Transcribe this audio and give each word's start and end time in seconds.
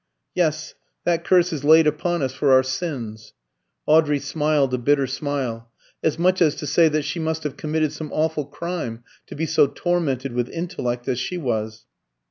"Yes; 0.33 0.73
that 1.03 1.23
curse 1.23 1.53
is 1.53 1.63
laid 1.63 1.85
upon 1.85 2.23
us 2.23 2.33
for 2.33 2.51
our 2.51 2.63
sins." 2.63 3.33
Audrey 3.85 4.17
smiled 4.19 4.73
a 4.73 4.79
bitter 4.79 5.05
smile, 5.05 5.69
as 6.01 6.17
much 6.17 6.41
as 6.41 6.55
to 6.55 6.65
say 6.65 6.87
that 6.89 7.03
she 7.05 7.19
must 7.19 7.43
have 7.43 7.55
committed 7.55 7.93
some 7.93 8.11
awful 8.11 8.45
crime 8.45 9.03
to 9.27 9.35
be 9.35 9.45
so 9.45 9.67
tormented 9.67 10.33
with 10.33 10.49
intellect 10.49 11.07
as 11.07 11.19
she 11.19 11.37
was. 11.37 11.85